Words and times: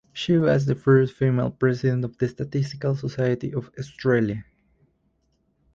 She 0.13 0.35
was 0.35 0.65
the 0.65 0.73
first 0.73 1.13
female 1.13 1.51
president 1.51 2.03
of 2.05 2.17
the 2.17 2.27
Statistical 2.27 2.95
Society 2.95 3.53
of 3.53 3.69
Australia. 3.77 4.43